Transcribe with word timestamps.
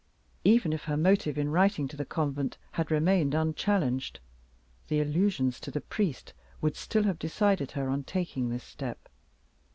Even 0.43 0.73
if 0.73 0.85
her 0.85 0.97
motive 0.97 1.37
in 1.37 1.51
writing 1.51 1.87
to 1.87 1.95
the 1.95 2.05
convent 2.05 2.57
had 2.71 2.89
remained 2.89 3.35
unchallenged, 3.35 4.19
the 4.87 4.99
allusions 4.99 5.59
to 5.59 5.69
the 5.69 5.79
priest 5.79 6.33
would 6.59 6.75
still 6.75 7.03
have 7.03 7.19
decided 7.19 7.73
her 7.73 7.87
on 7.87 8.03
taking 8.03 8.49
this 8.49 8.63
step. 8.63 9.07